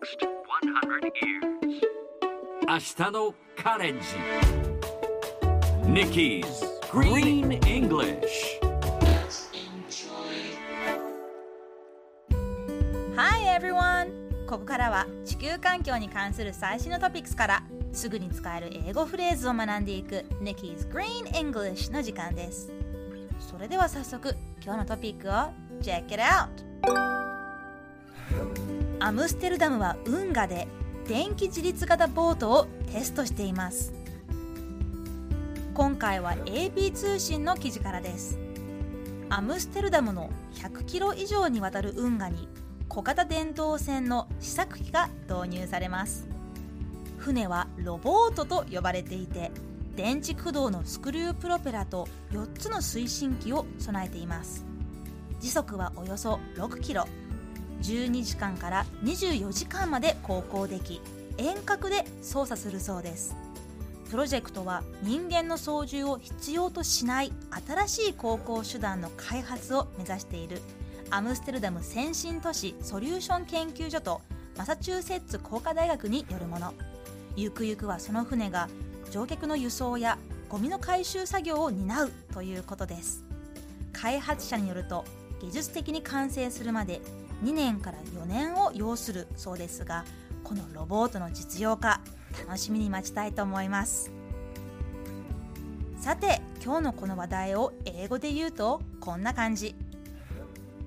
[0.00, 1.80] next 100 years.
[2.66, 4.06] 明日のカレンジ
[5.84, 6.44] Nikki's
[6.90, 8.60] Green English
[13.16, 14.46] Hi everyone!
[14.46, 17.62] ここからは地球環境に関する最新のトピックスから
[17.92, 22.72] すぐに使える英語フレーズを学んでいく Nikki's Green English の時間です
[23.38, 27.29] それでは早速今日のトピックを Check it out!
[29.10, 30.68] アムステルダムは運河で
[31.08, 33.92] 電気自立型ボートをテストしています。
[35.74, 38.38] 今回は AP 通信の記事からです。
[39.28, 42.46] アムステルダムの100キロ以上にわたる運河に
[42.88, 46.28] 小型電動船の試作機が導入されます。
[47.18, 49.50] 船はロボートと呼ばれていて
[49.96, 54.64] 電池駆動のスクリュープロペラと4つの推進機を備えています。
[55.40, 57.08] 時速はおよそ6キロ。
[57.82, 61.00] 12時間から24時間まで航行でき
[61.38, 63.36] 遠隔で操作するそうです。
[64.10, 67.32] プロジェクトは人間の操縦を必要としない
[67.66, 70.60] 新しい航行手段の開発を目指している。
[71.10, 74.20] アムステルダム先進都市ソリューション研究所と
[74.56, 76.74] マサチューセッツ工科大学によるもの。
[77.36, 78.68] ゆくゆくはその船が
[79.10, 80.18] 乗客の輸送や
[80.48, 83.24] ゴミの回収作業を担うということです。
[83.92, 85.04] 開発者によると
[85.40, 87.00] 技術的に完成するまで
[87.42, 90.04] 2年から4年を要するそうですが
[90.44, 92.00] このロボットの実用化
[92.46, 94.12] 楽しみに待ちたいと思います。
[95.98, 99.74] さて今日のこの話題を英語で言うとこんな感じ。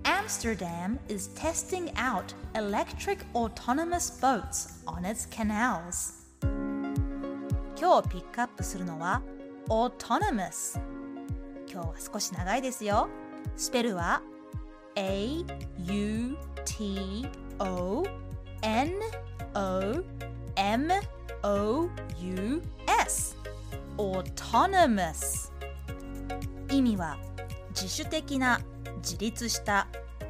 [0.04, 6.24] Amsterdam is testing out electric autonomous boats on its canals.
[7.80, 9.22] 今日ピックアップするのは
[9.70, 10.80] autonomous
[11.72, 13.08] 今日は少し長いですよ。
[13.56, 14.22] スペルは
[14.96, 15.44] A
[15.86, 17.28] U T
[17.60, 18.06] O
[18.62, 18.92] N
[19.56, 20.04] O
[20.56, 20.92] M
[21.44, 23.38] O U S
[23.98, 25.52] autonomous.
[26.70, 27.18] 意味は
[27.70, 28.59] 自主的な
[28.98, 29.88] 自立した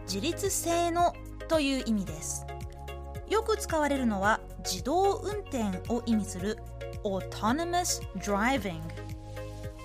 [0.07, 1.13] 自立性の
[1.47, 2.46] という意味です。
[3.29, 6.57] よく使われるのは自動運転を意味する
[7.03, 8.79] autonomous driving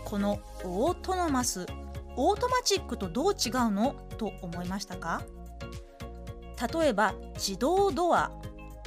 [0.05, 1.66] この autonomous
[2.21, 3.95] オートマチックとどう違うの？
[4.19, 5.23] と思いましたか？
[6.75, 8.33] 例えば自動ドア。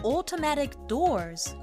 [0.04, 1.56] automatic doors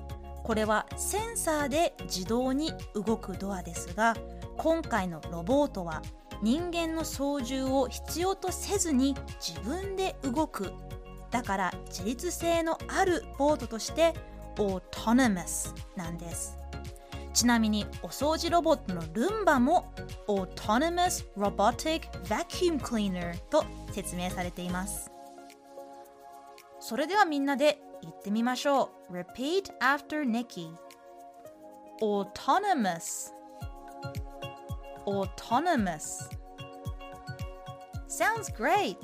[0.44, 4.16] これはセンサーで自動に動くドアですが
[4.56, 6.02] 今回のロボットは
[6.40, 10.72] 人間の操縦を必要とせずに自分で動く。
[11.30, 14.14] だから自立性のあるボートとして
[14.56, 16.56] autonomous なんです。
[17.38, 19.92] ちなみにお掃除ロボットのルンバも
[20.26, 25.08] Autonomous Robotic Vacuum Cleaner と説明されています
[26.80, 30.72] それではみんなで言ってみましょう Repeat after Nikki
[32.02, 33.32] Autonomous
[35.06, 36.28] Autonomous
[38.08, 38.96] Sounds great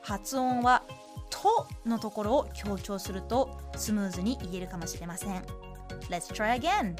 [0.00, 0.84] 発音は
[1.28, 5.65] 「と」のところを強調するとスムーズに言えるかもしれません
[6.08, 6.96] Let's try again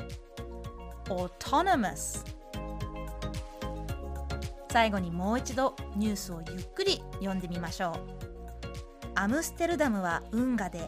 [1.08, 2.24] Autonomous
[4.70, 8.26] 最後にもう一度ニュースをゆっくり読んでみましょう
[9.14, 10.86] アムステルダムは運河で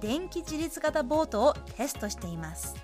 [0.00, 2.74] 電気自立型ボートをテストしています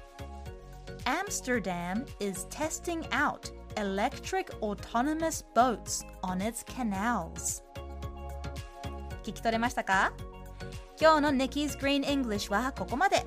[1.04, 7.62] Amsterdam is testing out electric autonomous boats on its canals
[9.22, 10.12] 聞き取れましたか
[11.00, 13.24] 今日の Nikki's Green English はここまで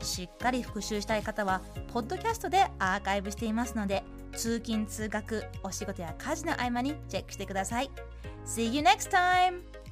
[0.00, 7.90] しっかり復習したい方はポッドキャストでアーカイブしていますので通勤通学お仕事や家事の合間にチェックしてください
[8.46, 9.87] See you next time!